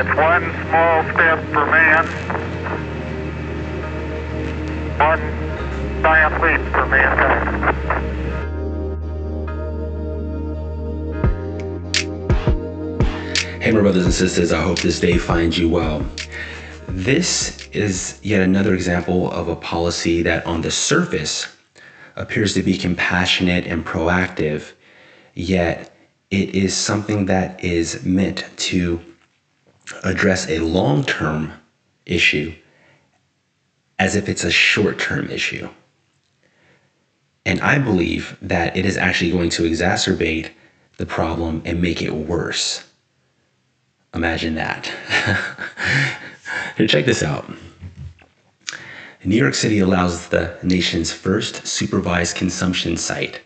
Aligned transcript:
It's 0.00 0.16
one 0.16 0.44
small 0.68 1.02
step 1.12 1.44
for 1.46 1.66
man, 1.66 2.06
one 4.96 5.20
giant 6.02 6.34
leap 6.40 6.60
for 6.72 6.86
mankind. 6.86 7.74
Hey, 13.60 13.72
my 13.72 13.80
brothers 13.80 14.04
and 14.04 14.14
sisters, 14.14 14.52
I 14.52 14.62
hope 14.62 14.78
this 14.78 15.00
day 15.00 15.18
finds 15.18 15.58
you 15.58 15.68
well. 15.68 16.06
This 16.86 17.66
is 17.72 18.20
yet 18.22 18.42
another 18.42 18.74
example 18.74 19.32
of 19.32 19.48
a 19.48 19.56
policy 19.56 20.22
that, 20.22 20.46
on 20.46 20.60
the 20.60 20.70
surface, 20.70 21.48
appears 22.14 22.54
to 22.54 22.62
be 22.62 22.78
compassionate 22.78 23.66
and 23.66 23.84
proactive, 23.84 24.74
yet 25.34 25.92
it 26.30 26.54
is 26.54 26.72
something 26.72 27.26
that 27.26 27.64
is 27.64 28.04
meant 28.04 28.44
to 28.58 29.00
address 30.04 30.48
a 30.48 30.58
long 30.58 31.04
term 31.04 31.52
issue 32.06 32.54
as 33.98 34.14
if 34.14 34.28
it's 34.28 34.44
a 34.44 34.50
short 34.50 34.98
term 34.98 35.30
issue. 35.30 35.68
And 37.44 37.60
I 37.60 37.78
believe 37.78 38.36
that 38.42 38.76
it 38.76 38.84
is 38.84 38.96
actually 38.96 39.30
going 39.30 39.50
to 39.50 39.62
exacerbate 39.62 40.50
the 40.98 41.06
problem 41.06 41.62
and 41.64 41.80
make 41.80 42.02
it 42.02 42.12
worse. 42.12 42.84
Imagine 44.14 44.54
that. 44.56 44.86
Here, 46.76 46.86
check 46.88 47.04
this 47.04 47.22
out. 47.22 47.50
New 49.24 49.36
York 49.36 49.54
City 49.54 49.80
allows 49.80 50.28
the 50.28 50.56
nation's 50.62 51.12
first 51.12 51.66
supervised 51.66 52.36
consumption 52.36 52.96
site 52.96 53.40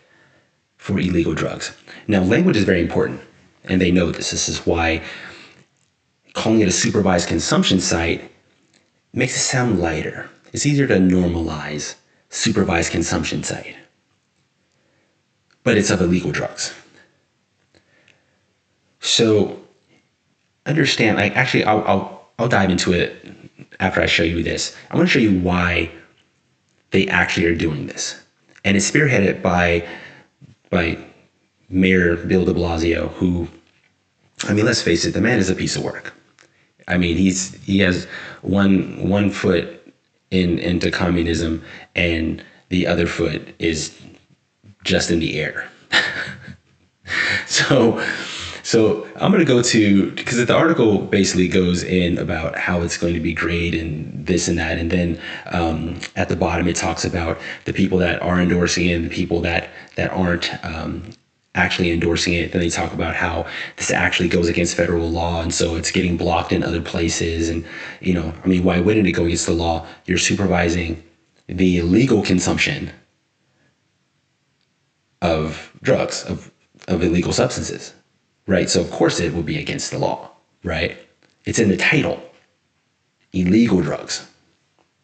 for 0.77 0.99
illegal 0.99 1.33
drugs. 1.33 1.75
Now, 2.07 2.21
language 2.23 2.57
is 2.57 2.63
very 2.63 2.81
important, 2.81 3.21
and 3.65 3.81
they 3.81 3.91
know 3.91 4.11
this. 4.11 4.31
This 4.31 4.47
is 4.47 4.65
why 4.65 5.01
calling 6.33 6.61
it 6.61 6.67
a 6.67 6.71
supervised 6.71 7.27
consumption 7.27 7.79
site 7.79 8.29
makes 9.13 9.35
it 9.35 9.41
sound 9.41 9.79
lighter. 9.79 10.29
It's 10.51 10.65
easier 10.65 10.87
to 10.87 10.95
normalize 10.95 11.95
supervised 12.29 12.91
consumption 12.91 13.43
site, 13.43 13.75
but 15.63 15.77
it's 15.77 15.89
of 15.89 16.01
illegal 16.01 16.31
drugs. 16.31 16.73
So 18.99 19.59
understand, 20.65 21.17
like, 21.17 21.35
actually, 21.35 21.65
I'll, 21.65 21.83
I'll, 21.85 22.27
I'll 22.39 22.47
dive 22.47 22.69
into 22.69 22.93
it 22.93 23.27
after 23.79 24.01
I 24.01 24.05
show 24.05 24.23
you 24.23 24.43
this. 24.43 24.75
I 24.89 24.95
want 24.95 25.07
to 25.07 25.11
show 25.11 25.19
you 25.19 25.39
why 25.39 25.91
they 26.91 27.07
actually 27.07 27.47
are 27.47 27.55
doing 27.55 27.87
this. 27.87 28.23
And 28.63 28.77
it's 28.77 28.89
spearheaded 28.89 29.41
by, 29.41 29.87
by 30.69 30.97
Mayor 31.69 32.15
Bill 32.15 32.45
de 32.45 32.53
Blasio, 32.53 33.09
who, 33.13 33.47
I 34.43 34.53
mean, 34.53 34.65
let's 34.65 34.81
face 34.81 35.05
it, 35.05 35.13
the 35.13 35.21
man 35.21 35.39
is 35.39 35.49
a 35.49 35.55
piece 35.55 35.75
of 35.75 35.83
work. 35.83 36.13
I 36.87 36.97
mean, 36.97 37.17
he's 37.17 37.53
he 37.63 37.79
has 37.79 38.05
one 38.41 39.09
one 39.09 39.29
foot 39.29 39.93
in 40.31 40.59
into 40.59 40.91
communism, 40.91 41.63
and 41.95 42.43
the 42.69 42.87
other 42.87 43.07
foot 43.07 43.53
is 43.59 43.97
just 44.83 45.11
in 45.11 45.19
the 45.19 45.39
air. 45.39 45.69
so 47.47 48.03
so 48.63 49.07
I'm 49.17 49.31
to 49.33 49.45
go 49.45 49.61
to 49.61 50.11
because 50.11 50.43
the 50.45 50.55
article 50.55 50.99
basically 50.99 51.49
goes 51.49 51.83
in 51.83 52.17
about 52.17 52.57
how 52.57 52.81
it's 52.81 52.97
going 52.97 53.13
to 53.13 53.19
be 53.19 53.33
great 53.33 53.75
and 53.75 54.25
this 54.25 54.47
and 54.47 54.57
that, 54.57 54.77
and 54.77 54.89
then 54.89 55.21
um, 55.47 55.99
at 56.15 56.29
the 56.29 56.35
bottom 56.35 56.67
it 56.67 56.75
talks 56.77 57.03
about 57.03 57.39
the 57.65 57.73
people 57.73 57.97
that 57.99 58.21
are 58.21 58.41
endorsing 58.41 58.87
it 58.87 58.93
and 58.93 59.05
the 59.05 59.09
people 59.09 59.41
that 59.41 59.69
that 59.95 60.11
aren't. 60.11 60.51
Um, 60.65 61.03
actually 61.55 61.91
endorsing 61.91 62.33
it 62.33 62.51
then 62.51 62.61
they 62.61 62.69
talk 62.69 62.93
about 62.93 63.15
how 63.15 63.45
this 63.77 63.91
actually 63.91 64.27
goes 64.27 64.49
against 64.49 64.75
federal 64.75 65.09
law 65.09 65.41
and 65.41 65.53
so 65.53 65.75
it's 65.75 65.91
getting 65.91 66.17
blocked 66.17 66.51
in 66.51 66.63
other 66.63 66.81
places 66.81 67.49
and 67.49 67.65
you 68.01 68.13
know 68.13 68.33
i 68.43 68.47
mean 68.47 68.63
why 68.63 68.79
wouldn't 68.79 69.07
it 69.07 69.11
go 69.11 69.25
against 69.25 69.45
the 69.45 69.53
law 69.53 69.85
you're 70.05 70.17
supervising 70.17 71.01
the 71.47 71.77
illegal 71.77 72.23
consumption 72.23 72.89
of 75.21 75.71
drugs 75.83 76.23
of, 76.23 76.51
of 76.87 77.03
illegal 77.03 77.31
substances 77.31 77.93
right? 78.47 78.69
So 78.69 78.81
of 78.81 78.91
course 78.91 79.19
it 79.19 79.33
would 79.33 79.45
be 79.45 79.59
against 79.59 79.91
the 79.91 79.99
law, 79.99 80.31
right? 80.63 80.97
It's 81.45 81.59
in 81.59 81.69
the 81.69 81.77
title, 81.77 82.21
illegal 83.31 83.81
drugs. 83.81 84.27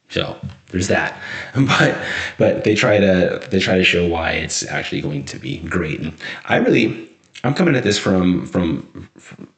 So 0.10 0.40
there's 0.68 0.88
that, 0.88 1.20
but 1.56 1.98
but 2.38 2.64
they 2.64 2.76
try 2.76 2.98
to 2.98 3.48
they 3.50 3.60
try 3.60 3.78
to 3.78 3.84
show 3.84 4.08
why 4.08 4.32
it's 4.32 4.66
actually 4.66 5.02
going 5.02 5.26
to 5.26 5.40
be 5.40 5.60
great. 5.60 6.00
And 6.00 6.14
I 6.46 6.58
really 6.58 7.10
I'm 7.44 7.54
coming 7.54 7.76
at 7.76 7.84
this 7.84 7.98
from 7.98 8.46
from 8.46 9.10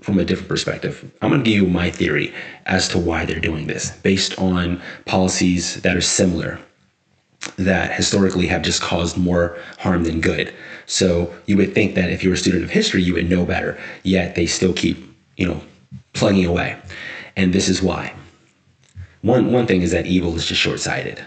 from 0.01 0.19
a 0.19 0.25
different 0.25 0.49
perspective. 0.49 1.09
I'm 1.21 1.29
going 1.29 1.43
to 1.43 1.49
give 1.49 1.61
you 1.61 1.67
my 1.67 1.89
theory 1.89 2.33
as 2.65 2.87
to 2.89 2.99
why 2.99 3.25
they're 3.25 3.39
doing 3.39 3.67
this, 3.67 3.91
based 3.97 4.37
on 4.37 4.81
policies 5.05 5.81
that 5.81 5.95
are 5.95 6.01
similar, 6.01 6.59
that 7.57 7.93
historically 7.93 8.47
have 8.47 8.61
just 8.61 8.81
caused 8.81 9.17
more 9.17 9.57
harm 9.79 10.03
than 10.03 10.21
good. 10.21 10.53
So 10.85 11.33
you 11.47 11.57
would 11.57 11.73
think 11.73 11.95
that 11.95 12.11
if 12.11 12.23
you 12.23 12.29
were 12.29 12.35
a 12.35 12.37
student 12.37 12.63
of 12.63 12.69
history, 12.69 13.01
you 13.01 13.13
would 13.13 13.29
know 13.29 13.45
better. 13.45 13.79
Yet 14.03 14.35
they 14.35 14.45
still 14.45 14.73
keep, 14.73 14.97
you 15.37 15.47
know, 15.47 15.61
plugging 16.13 16.45
away. 16.45 16.77
And 17.35 17.53
this 17.53 17.67
is 17.67 17.81
why. 17.81 18.13
One 19.21 19.51
one 19.51 19.67
thing 19.67 19.81
is 19.81 19.91
that 19.91 20.05
evil 20.05 20.35
is 20.35 20.45
just 20.45 20.61
short-sighted. 20.61 21.23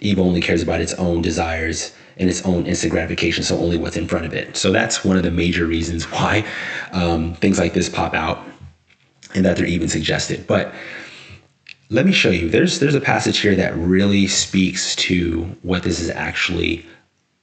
Evil 0.00 0.26
only 0.26 0.40
cares 0.40 0.62
about 0.62 0.80
its 0.80 0.92
own 0.94 1.22
desires 1.22 1.92
and 2.18 2.28
its 2.30 2.44
own 2.44 2.66
instant 2.66 2.92
gratification, 2.92 3.44
so 3.44 3.58
only 3.58 3.76
what's 3.76 3.96
in 3.96 4.06
front 4.06 4.26
of 4.26 4.32
it. 4.32 4.56
So 4.56 4.72
that's 4.72 5.04
one 5.04 5.16
of 5.16 5.22
the 5.22 5.30
major 5.30 5.66
reasons 5.66 6.04
why 6.04 6.46
um, 6.92 7.34
things 7.34 7.58
like 7.58 7.74
this 7.74 7.88
pop 7.88 8.14
out, 8.14 8.44
and 9.34 9.44
that 9.44 9.56
they're 9.56 9.66
even 9.66 9.88
suggested. 9.88 10.46
But 10.46 10.72
let 11.90 12.06
me 12.06 12.12
show 12.12 12.30
you. 12.30 12.48
There's 12.48 12.78
there's 12.78 12.94
a 12.94 13.00
passage 13.00 13.38
here 13.38 13.54
that 13.56 13.74
really 13.76 14.26
speaks 14.26 14.94
to 14.96 15.44
what 15.62 15.82
this 15.82 16.00
is 16.00 16.10
actually 16.10 16.84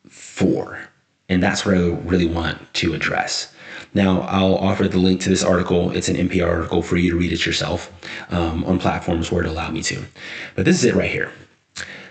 for. 0.09 0.79
And 1.29 1.41
that's 1.41 1.65
what 1.65 1.75
I 1.75 1.79
really 1.79 2.25
want 2.25 2.73
to 2.75 2.93
address. 2.93 3.53
Now, 3.93 4.21
I'll 4.21 4.55
offer 4.55 4.87
the 4.87 4.97
link 4.97 5.21
to 5.21 5.29
this 5.29 5.43
article. 5.43 5.91
It's 5.91 6.09
an 6.09 6.15
NPR 6.15 6.47
article 6.47 6.81
for 6.81 6.97
you 6.97 7.11
to 7.11 7.17
read 7.17 7.31
it 7.31 7.45
yourself 7.45 7.91
um, 8.29 8.63
on 8.65 8.79
platforms 8.79 9.31
where 9.31 9.43
it 9.43 9.49
allow 9.49 9.69
me 9.69 9.83
to. 9.83 10.03
But 10.55 10.65
this 10.65 10.77
is 10.77 10.85
it 10.85 10.95
right 10.95 11.11
here. 11.11 11.31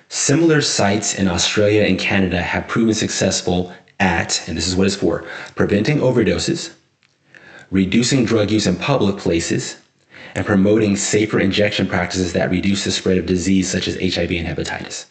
Similar 0.08 0.60
sites 0.60 1.14
in 1.14 1.26
Australia 1.26 1.84
and 1.84 1.98
Canada 1.98 2.40
have 2.40 2.68
proven 2.68 2.94
successful 2.94 3.72
at, 3.98 4.46
and 4.48 4.56
this 4.56 4.68
is 4.68 4.76
what 4.76 4.86
it's 4.86 4.96
for, 4.96 5.24
preventing 5.54 5.98
overdoses, 5.98 6.72
reducing 7.70 8.24
drug 8.24 8.50
use 8.50 8.66
in 8.66 8.76
public 8.76 9.16
places, 9.16 9.78
and 10.34 10.46
promoting 10.46 10.96
safer 10.96 11.40
injection 11.40 11.86
practices 11.86 12.32
that 12.32 12.50
reduce 12.50 12.84
the 12.84 12.90
spread 12.90 13.18
of 13.18 13.26
disease 13.26 13.70
such 13.70 13.88
as 13.88 13.94
HIV 13.96 14.30
and 14.30 14.46
hepatitis. 14.46 15.06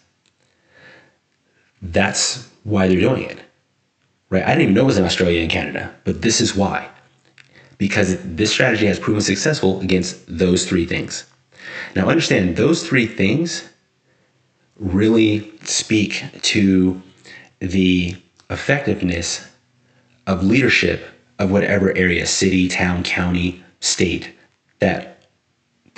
That's 1.81 2.50
why 2.63 2.88
they're 2.88 3.00
doing 3.00 3.23
it 3.23 3.41
right? 4.31 4.44
I 4.44 4.47
didn't 4.47 4.64
even 4.64 4.74
know 4.74 4.81
it 4.81 4.86
was 4.86 4.97
in 4.97 5.06
Australia 5.06 5.42
and 5.42 5.52
Canada, 5.52 5.94
but 6.03 6.24
this 6.24 6.42
is 6.42 6.56
why. 6.56 6.90
Because 7.78 8.18
this 8.24 8.52
strategy 8.52 8.88
has 8.88 9.00
proven 9.00 9.22
successful 9.22 9.80
against 9.81 10.18
those 10.28 10.68
three 10.68 10.86
things. 10.88 11.25
Now, 11.96 12.09
understand 12.09 12.56
those 12.56 12.88
three 12.88 13.06
things 13.06 13.69
really 14.78 15.53
speak 15.64 16.24
to 16.42 17.00
the 17.59 18.16
effectiveness 18.50 19.47
of 20.25 20.44
leadership 20.44 21.06
of 21.38 21.52
whatever 21.52 21.96
area, 21.96 22.25
city, 22.25 22.68
town, 22.68 23.03
county, 23.03 23.63
state 23.80 24.34
that 24.80 25.11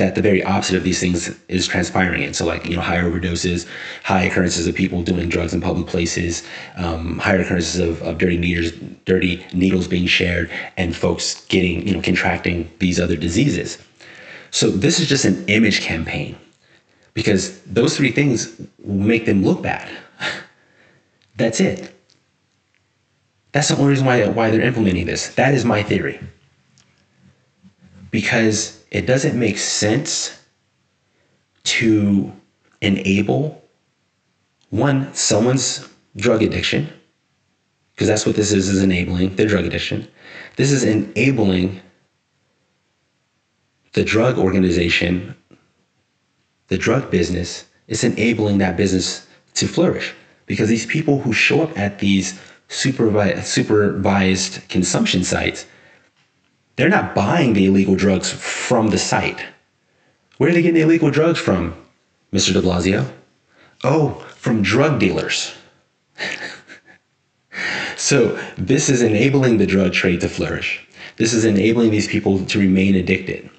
that 0.04 0.16
the 0.16 0.22
very 0.22 0.44
opposite 0.44 0.76
of 0.76 0.84
these 0.84 1.00
things 1.00 1.34
is 1.48 1.66
transpiring 1.66 2.24
in. 2.24 2.34
So, 2.34 2.46
like, 2.46 2.66
you 2.66 2.76
know, 2.76 2.82
higher 2.82 3.10
overdoses, 3.10 3.66
high 4.04 4.24
occurrences 4.24 4.68
of 4.68 4.76
people 4.76 5.02
doing 5.02 5.30
drugs 5.30 5.54
in 5.54 5.62
public 5.62 5.88
places, 5.88 6.46
um, 6.76 7.20
higher 7.20 7.40
occurrences 7.40 7.80
of, 7.80 8.02
of 8.02 8.18
dirty 8.18 8.38
needles, 8.38 8.72
dirty 9.06 9.46
needles 9.54 9.88
being 9.88 10.06
shared, 10.06 10.52
and 10.76 10.94
folks 10.94 11.46
getting, 11.46 11.88
you 11.88 11.94
know, 11.94 12.02
contracting 12.02 12.70
these 12.80 13.00
other 13.00 13.16
diseases. 13.16 13.78
So, 14.52 14.70
this 14.70 15.00
is 15.00 15.08
just 15.08 15.24
an 15.24 15.46
image 15.48 15.80
campaign 15.80 16.38
because 17.14 17.62
those 17.62 17.96
three 17.96 18.12
things 18.12 18.60
make 18.84 19.26
them 19.26 19.42
look 19.42 19.62
bad. 19.62 19.90
That's 21.38 21.62
it. 21.62 21.96
That's 23.54 23.70
the 23.70 23.78
only 23.78 23.92
reason 23.92 24.06
why, 24.06 24.28
why 24.28 24.52
they're 24.52 24.60
implementing 24.60 25.06
this. 25.06 25.30
That 25.36 25.54
is 25.54 25.64
my 25.64 25.82
theory. 25.82 26.20
Because 28.12 28.83
it 28.94 29.08
doesn't 29.08 29.38
make 29.38 29.58
sense 29.58 30.40
to 31.64 32.32
enable 32.82 33.62
one 34.70 35.14
someone's 35.14 35.90
drug 36.16 36.44
addiction 36.44 36.88
because 37.94 38.08
that's 38.08 38.26
what 38.26 38.36
this 38.36 38.52
is 38.52 38.70
is 38.70 38.82
enabling 38.82 39.36
their 39.36 39.48
drug 39.48 39.66
addiction. 39.66 40.08
This 40.56 40.72
is 40.72 40.84
enabling 40.84 41.82
the 43.94 44.04
drug 44.04 44.38
organization 44.38 45.36
the 46.68 46.78
drug 46.78 47.12
business 47.12 47.66
is 47.88 48.04
enabling 48.04 48.58
that 48.60 48.78
business 48.78 49.28
to 49.56 49.68
flourish. 49.68 50.14
Because 50.46 50.70
these 50.70 50.86
people 50.86 51.20
who 51.20 51.34
show 51.34 51.62
up 51.62 51.78
at 51.78 52.00
these 52.00 52.40
supervised, 52.68 53.46
supervised 53.46 54.68
consumption 54.70 55.24
sites 55.24 55.68
they're 56.76 56.90
not 56.90 57.16
buying 57.16 57.54
the 57.54 57.66
illegal 57.66 57.96
drugs 57.96 58.32
from 58.32 58.90
the 58.90 58.98
site. 58.98 59.44
Where 60.38 60.50
are 60.50 60.54
they 60.54 60.62
getting 60.62 60.76
the 60.76 60.82
illegal 60.82 61.12
drugs 61.12 61.40
from, 61.40 61.76
Mr. 62.32 62.54
de 62.54 62.62
Blasio? 62.62 63.12
Oh, 63.84 64.26
from 64.38 64.62
drug 64.62 65.00
dealers. 65.00 65.54
so 67.98 68.40
this 68.58 68.90
is 68.90 69.02
enabling 69.02 69.58
the 69.58 69.68
drug 69.68 69.94
trade 69.94 70.22
to 70.22 70.30
flourish. 70.30 70.86
This 71.18 71.34
is 71.34 71.46
enabling 71.46 71.92
these 71.92 72.08
people 72.08 72.44
to 72.46 72.60
remain 72.60 72.96
addicted. 72.96 73.50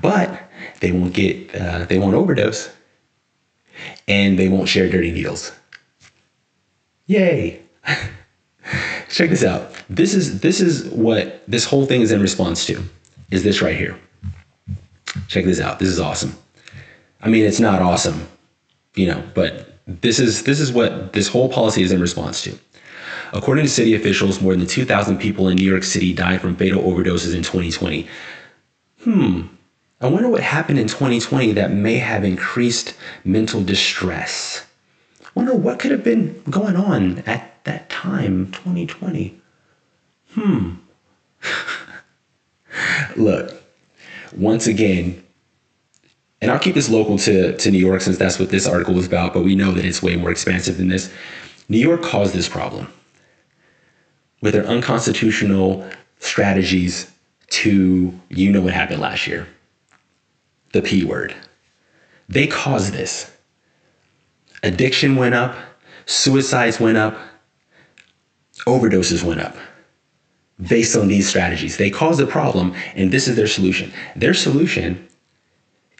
But 0.00 0.50
they 0.80 0.90
won't 0.90 1.14
get, 1.14 1.54
uh, 1.54 1.84
they 1.84 1.98
won't 1.98 2.14
overdose 2.14 2.70
and 4.08 4.38
they 4.38 4.48
won't 4.48 4.68
share 4.68 4.88
dirty 4.88 5.12
needles. 5.12 5.52
Yay! 7.06 7.62
Check 9.08 9.30
this 9.30 9.44
out. 9.44 9.71
This 9.88 10.14
is 10.14 10.40
this 10.40 10.60
is 10.60 10.88
what 10.90 11.42
this 11.48 11.64
whole 11.64 11.86
thing 11.86 12.02
is 12.02 12.12
in 12.12 12.20
response 12.20 12.66
to. 12.66 12.82
Is 13.30 13.42
this 13.42 13.62
right 13.62 13.76
here? 13.76 13.98
Check 15.28 15.44
this 15.44 15.60
out. 15.60 15.78
This 15.78 15.88
is 15.88 16.00
awesome. 16.00 16.36
I 17.20 17.28
mean, 17.28 17.44
it's 17.44 17.60
not 17.60 17.80
awesome, 17.80 18.26
you 18.94 19.06
know, 19.06 19.22
but 19.34 19.78
this 19.86 20.18
is 20.18 20.42
this 20.44 20.60
is 20.60 20.72
what 20.72 21.12
this 21.12 21.28
whole 21.28 21.48
policy 21.48 21.82
is 21.82 21.92
in 21.92 22.00
response 22.00 22.42
to. 22.42 22.58
According 23.32 23.64
to 23.64 23.70
city 23.70 23.94
officials, 23.94 24.42
more 24.42 24.54
than 24.54 24.66
2,000 24.66 25.18
people 25.18 25.48
in 25.48 25.56
New 25.56 25.68
York 25.68 25.84
City 25.84 26.12
died 26.12 26.42
from 26.42 26.54
fatal 26.54 26.82
overdoses 26.82 27.34
in 27.34 27.42
2020. 27.42 28.06
Hmm. 29.04 29.42
I 30.02 30.08
wonder 30.08 30.28
what 30.28 30.42
happened 30.42 30.78
in 30.78 30.88
2020 30.88 31.52
that 31.52 31.70
may 31.70 31.96
have 31.96 32.24
increased 32.24 32.94
mental 33.24 33.62
distress. 33.62 34.66
I 35.22 35.28
wonder 35.34 35.54
what 35.54 35.78
could 35.78 35.92
have 35.92 36.04
been 36.04 36.42
going 36.50 36.76
on 36.76 37.20
at 37.20 37.64
that 37.64 37.88
time, 37.88 38.50
2020. 38.52 39.40
Hmm. 40.34 40.74
Look, 43.16 43.62
once 44.34 44.66
again, 44.66 45.22
and 46.40 46.50
I'll 46.50 46.58
keep 46.58 46.74
this 46.74 46.88
local 46.88 47.18
to, 47.18 47.56
to 47.56 47.70
New 47.70 47.78
York 47.78 48.00
since 48.00 48.18
that's 48.18 48.38
what 48.38 48.50
this 48.50 48.66
article 48.66 48.94
was 48.94 49.06
about, 49.06 49.34
but 49.34 49.44
we 49.44 49.54
know 49.54 49.72
that 49.72 49.84
it's 49.84 50.02
way 50.02 50.16
more 50.16 50.30
expansive 50.30 50.76
than 50.78 50.88
this. 50.88 51.12
New 51.68 51.78
York 51.78 52.02
caused 52.02 52.34
this 52.34 52.48
problem 52.48 52.92
with 54.40 54.54
their 54.54 54.66
unconstitutional 54.66 55.88
strategies 56.18 57.10
to, 57.48 58.18
you 58.28 58.50
know 58.50 58.62
what 58.62 58.72
happened 58.72 59.00
last 59.00 59.26
year 59.26 59.46
the 60.72 60.80
P 60.80 61.04
word. 61.04 61.34
They 62.30 62.46
caused 62.46 62.94
this. 62.94 63.30
Addiction 64.62 65.16
went 65.16 65.34
up, 65.34 65.54
suicides 66.06 66.80
went 66.80 66.96
up, 66.96 67.18
overdoses 68.66 69.22
went 69.22 69.40
up 69.42 69.54
based 70.68 70.96
on 70.96 71.08
these 71.08 71.28
strategies. 71.28 71.76
They 71.76 71.90
caused 71.90 72.20
the 72.20 72.26
problem, 72.26 72.74
and 72.94 73.10
this 73.10 73.28
is 73.28 73.36
their 73.36 73.46
solution. 73.46 73.92
Their 74.16 74.34
solution 74.34 75.08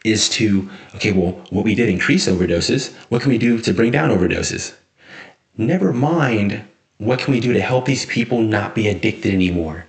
is 0.03 0.29
to, 0.29 0.69
okay, 0.95 1.11
well, 1.11 1.31
what 1.49 1.65
we 1.65 1.75
did 1.75 1.89
increase 1.89 2.27
overdoses. 2.27 2.93
What 3.09 3.21
can 3.21 3.31
we 3.31 3.37
do 3.37 3.59
to 3.59 3.73
bring 3.73 3.91
down 3.91 4.09
overdoses? 4.09 4.75
Never 5.57 5.93
mind, 5.93 6.63
what 6.97 7.19
can 7.19 7.33
we 7.33 7.39
do 7.39 7.53
to 7.53 7.61
help 7.61 7.85
these 7.85 8.05
people 8.05 8.41
not 8.41 8.75
be 8.75 8.87
addicted 8.87 9.33
anymore? 9.33 9.85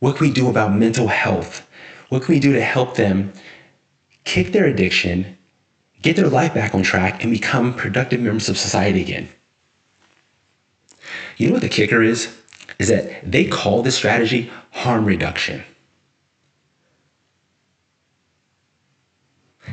What 0.00 0.16
can 0.16 0.26
we 0.26 0.32
do 0.32 0.48
about 0.48 0.74
mental 0.74 1.08
health? 1.08 1.66
What 2.10 2.22
can 2.22 2.34
we 2.34 2.40
do 2.40 2.52
to 2.52 2.60
help 2.62 2.96
them 2.96 3.32
kick 4.24 4.52
their 4.52 4.66
addiction, 4.66 5.36
get 6.02 6.16
their 6.16 6.28
life 6.28 6.52
back 6.52 6.74
on 6.74 6.82
track, 6.82 7.22
and 7.22 7.32
become 7.32 7.74
productive 7.74 8.20
members 8.20 8.48
of 8.48 8.58
society 8.58 9.00
again? 9.00 9.28
You 11.36 11.48
know 11.48 11.54
what 11.54 11.62
the 11.62 11.68
kicker 11.68 12.02
is? 12.02 12.34
Is 12.78 12.88
that 12.88 13.30
they 13.30 13.44
call 13.44 13.82
this 13.82 13.96
strategy 13.96 14.50
harm 14.70 15.04
reduction. 15.04 15.62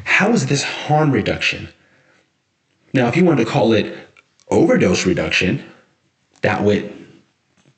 How 0.04 0.32
is 0.32 0.46
this 0.46 0.64
harm 0.64 1.12
reduction? 1.12 1.70
Now, 2.94 3.08
if 3.08 3.18
you 3.18 3.26
wanted 3.26 3.46
to 3.46 3.50
call 3.50 3.74
it 3.74 3.96
overdose 4.50 5.06
reduction, 5.06 5.64
that 6.42 6.64
would 6.64 6.94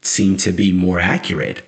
seem 0.02 0.38
to 0.38 0.52
be 0.52 0.72
more 0.72 1.00
accurate, 1.00 1.64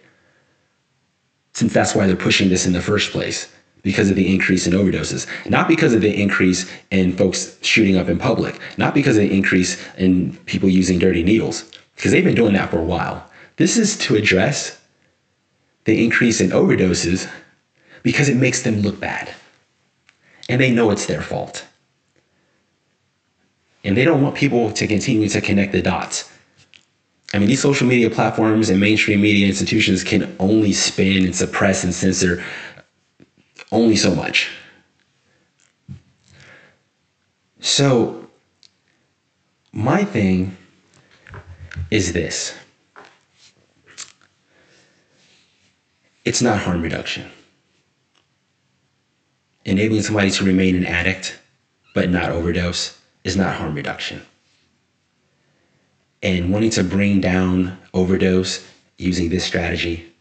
since 1.53 1.73
that's 1.73 1.95
why 1.95 2.07
they're 2.07 2.15
pushing 2.15 2.49
this 2.49 2.65
in 2.65 2.73
the 2.73 2.81
first 2.81 3.11
place 3.11 3.51
because 3.81 4.09
of 4.09 4.15
the 4.15 4.33
increase 4.33 4.65
in 4.65 4.73
overdoses, 4.73 5.27
not 5.49 5.67
because 5.67 5.93
of 5.93 6.01
the 6.01 6.21
increase 6.21 6.69
in 6.89 7.15
folks 7.15 7.57
shooting 7.61 7.97
up 7.97 8.09
in 8.09 8.17
public, 8.17 8.59
not 8.77 8.95
because 8.95 9.15
of 9.15 9.23
the 9.23 9.33
increase 9.33 9.81
in 9.97 10.35
people 10.45 10.67
using 10.67 10.97
dirty 10.97 11.23
needles, 11.23 11.71
because 11.95 12.11
they've 12.11 12.23
been 12.23 12.35
doing 12.35 12.53
that 12.53 12.71
for 12.71 12.79
a 12.79 12.83
while. 12.83 13.24
This 13.57 13.77
is 13.77 13.97
to 13.99 14.15
address 14.15 14.81
the 15.85 16.03
increase 16.03 16.41
in 16.41 16.49
overdoses 16.49 17.29
because 18.03 18.29
it 18.29 18.35
makes 18.35 18.63
them 18.63 18.81
look 18.81 18.99
bad. 18.99 19.33
And 20.49 20.61
they 20.61 20.71
know 20.71 20.91
it's 20.91 21.05
their 21.05 21.21
fault. 21.21 21.65
And 23.83 23.95
they 23.95 24.03
don't 24.03 24.21
want 24.21 24.35
people 24.35 24.71
to 24.71 24.87
continue 24.87 25.29
to 25.29 25.41
connect 25.41 25.71
the 25.71 25.81
dots. 25.81 26.31
I 27.33 27.39
mean, 27.39 27.47
these 27.47 27.61
social 27.61 27.87
media 27.87 28.09
platforms 28.09 28.69
and 28.69 28.79
mainstream 28.79 29.21
media 29.21 29.47
institutions 29.47 30.03
can 30.03 30.35
only 30.39 30.73
spin 30.73 31.25
and 31.25 31.35
suppress 31.35 31.83
and 31.83 31.93
censor 31.93 32.43
only 33.71 33.95
so 33.95 34.13
much. 34.13 34.49
So, 37.59 38.27
my 39.71 40.03
thing 40.03 40.55
is 41.91 42.13
this 42.13 42.55
it's 46.25 46.41
not 46.41 46.59
harm 46.59 46.81
reduction. 46.81 47.31
Enabling 49.63 50.01
somebody 50.01 50.31
to 50.31 50.43
remain 50.43 50.75
an 50.75 50.85
addict 50.85 51.39
but 51.93 52.09
not 52.09 52.29
overdose 52.31 52.99
is 53.23 53.37
not 53.37 53.55
harm 53.55 53.73
reduction. 53.73 54.21
And 56.21 56.51
wanting 56.51 56.71
to 56.71 56.83
bring 56.83 57.21
down 57.21 57.77
overdose 57.93 58.67
using 58.97 59.29
this 59.29 59.45
strategy 59.45 60.11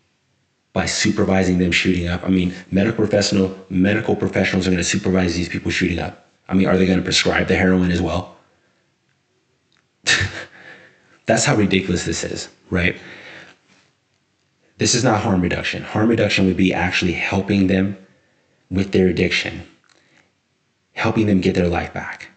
by 0.72 0.86
supervising 0.86 1.58
them 1.58 1.72
shooting 1.72 2.08
up. 2.08 2.24
I 2.24 2.28
mean, 2.28 2.54
medical 2.70 2.96
professional 2.96 3.56
medical 3.70 4.14
professionals 4.16 4.66
are 4.66 4.70
going 4.70 4.82
to 4.82 4.84
supervise 4.84 5.34
these 5.34 5.48
people 5.48 5.70
shooting 5.70 5.98
up. 5.98 6.26
I 6.48 6.54
mean, 6.54 6.66
are 6.68 6.76
they 6.76 6.86
going 6.86 6.98
to 6.98 7.04
prescribe 7.04 7.48
the 7.48 7.56
heroin 7.56 7.90
as 7.90 8.02
well? 8.02 8.36
That's 11.26 11.44
how 11.44 11.56
ridiculous 11.56 12.04
this 12.04 12.22
is, 12.24 12.48
right? 12.70 12.96
This 14.84 14.94
is 14.94 15.02
not 15.02 15.22
harm 15.22 15.40
reduction. 15.40 15.82
Harm 15.82 16.10
reduction 16.10 16.44
would 16.44 16.58
be 16.58 16.74
actually 16.74 17.12
helping 17.12 17.68
them 17.68 17.96
with 18.70 18.92
their 18.92 19.06
addiction, 19.06 19.66
helping 20.92 21.26
them 21.26 21.40
get 21.40 21.54
their 21.54 21.68
life 21.68 21.94
back. 21.94 22.28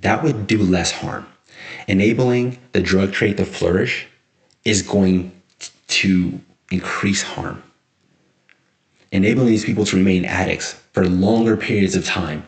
That 0.00 0.24
would 0.24 0.48
do 0.48 0.58
less 0.58 0.90
harm. 0.90 1.24
Enabling 1.86 2.58
the 2.72 2.80
drug 2.80 3.12
trade 3.12 3.36
to 3.36 3.44
flourish 3.44 4.08
is 4.64 4.82
going 4.82 5.40
to 5.86 6.40
increase 6.72 7.22
harm. 7.22 7.62
Enabling 9.12 9.46
these 9.46 9.64
people 9.64 9.84
to 9.84 9.96
remain 9.96 10.24
addicts 10.24 10.72
for 10.94 11.06
longer 11.06 11.56
periods 11.56 11.94
of 11.94 12.04
time 12.04 12.44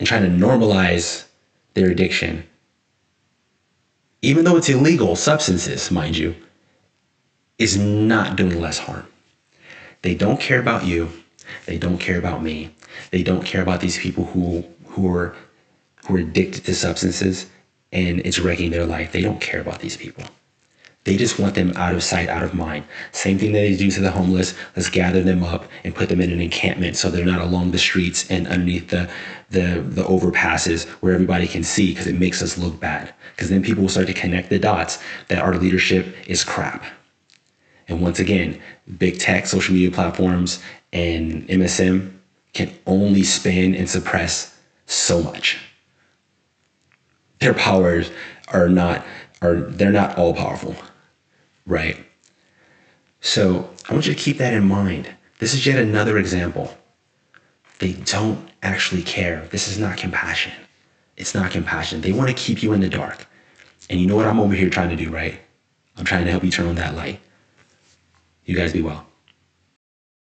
and 0.00 0.08
trying 0.08 0.24
to 0.24 0.44
normalize 0.44 1.24
their 1.74 1.88
addiction, 1.88 2.44
even 4.22 4.44
though 4.44 4.56
it's 4.56 4.68
illegal 4.68 5.14
substances, 5.14 5.92
mind 5.92 6.16
you, 6.16 6.34
is 7.58 7.76
not 7.76 8.36
doing 8.36 8.60
less 8.60 8.78
harm. 8.78 9.06
They 10.02 10.14
don't 10.14 10.40
care 10.40 10.60
about 10.60 10.84
you. 10.84 11.10
They 11.66 11.78
don't 11.78 11.98
care 11.98 12.18
about 12.18 12.42
me. 12.42 12.74
They 13.10 13.22
don't 13.22 13.44
care 13.44 13.62
about 13.62 13.80
these 13.80 13.98
people 13.98 14.24
who 14.26 14.64
who 14.86 15.14
are 15.14 15.34
who 16.06 16.16
are 16.16 16.20
addicted 16.20 16.64
to 16.64 16.74
substances 16.74 17.46
and 17.92 18.20
it's 18.20 18.38
wrecking 18.38 18.70
their 18.70 18.86
life. 18.86 19.12
They 19.12 19.22
don't 19.22 19.40
care 19.40 19.60
about 19.60 19.80
these 19.80 19.96
people. 19.96 20.24
They 21.04 21.16
just 21.16 21.38
want 21.38 21.54
them 21.54 21.72
out 21.76 21.94
of 21.94 22.02
sight, 22.02 22.28
out 22.28 22.42
of 22.42 22.52
mind. 22.52 22.84
Same 23.12 23.38
thing 23.38 23.52
that 23.52 23.60
they 23.60 23.76
do 23.76 23.92
to 23.92 24.00
the 24.00 24.10
homeless. 24.10 24.54
Let's 24.74 24.90
gather 24.90 25.22
them 25.22 25.44
up 25.44 25.66
and 25.84 25.94
put 25.94 26.08
them 26.08 26.20
in 26.20 26.32
an 26.32 26.40
encampment 26.40 26.96
so 26.96 27.10
they're 27.10 27.24
not 27.24 27.40
along 27.40 27.70
the 27.70 27.78
streets 27.78 28.28
and 28.28 28.48
underneath 28.48 28.88
the 28.88 29.08
the, 29.50 29.84
the 29.86 30.02
overpasses 30.02 30.88
where 31.00 31.14
everybody 31.14 31.46
can 31.46 31.62
see 31.62 31.92
because 31.92 32.08
it 32.08 32.18
makes 32.18 32.42
us 32.42 32.58
look 32.58 32.80
bad. 32.80 33.14
Because 33.34 33.48
then 33.48 33.62
people 33.62 33.82
will 33.82 33.88
start 33.88 34.08
to 34.08 34.12
connect 34.14 34.50
the 34.50 34.58
dots 34.58 34.98
that 35.28 35.38
our 35.38 35.54
leadership 35.56 36.12
is 36.26 36.42
crap. 36.42 36.84
And 37.88 38.00
once 38.00 38.18
again, 38.18 38.60
big 38.98 39.18
tech, 39.18 39.46
social 39.46 39.74
media 39.74 39.90
platforms, 39.90 40.62
and 40.92 41.46
MSM 41.48 42.12
can 42.52 42.72
only 42.86 43.22
spin 43.22 43.74
and 43.74 43.88
suppress 43.88 44.58
so 44.86 45.22
much. 45.22 45.58
Their 47.38 47.54
powers 47.54 48.10
are 48.48 48.68
not 48.68 49.04
are 49.42 49.56
they're 49.56 49.92
not 49.92 50.16
all 50.16 50.34
powerful, 50.34 50.74
right? 51.66 51.98
So 53.20 53.68
I 53.88 53.92
want 53.92 54.06
you 54.06 54.14
to 54.14 54.20
keep 54.20 54.38
that 54.38 54.54
in 54.54 54.66
mind. 54.66 55.08
This 55.38 55.52
is 55.52 55.66
yet 55.66 55.78
another 55.78 56.18
example. 56.18 56.76
They 57.78 57.92
don't 57.92 58.48
actually 58.62 59.02
care. 59.02 59.46
This 59.50 59.68
is 59.68 59.78
not 59.78 59.98
compassion. 59.98 60.52
It's 61.16 61.34
not 61.34 61.50
compassion. 61.50 62.00
They 62.00 62.12
want 62.12 62.28
to 62.28 62.34
keep 62.34 62.62
you 62.62 62.72
in 62.72 62.80
the 62.80 62.88
dark. 62.88 63.26
And 63.90 64.00
you 64.00 64.06
know 64.06 64.16
what 64.16 64.26
I'm 64.26 64.40
over 64.40 64.54
here 64.54 64.70
trying 64.70 64.90
to 64.90 64.96
do, 64.96 65.10
right? 65.10 65.38
I'm 65.96 66.04
trying 66.04 66.24
to 66.24 66.30
help 66.30 66.44
you 66.44 66.50
turn 66.50 66.66
on 66.66 66.74
that 66.76 66.94
light. 66.94 67.20
You 68.46 68.54
guys 68.54 68.72
be 68.72 68.80
well. 68.80 69.05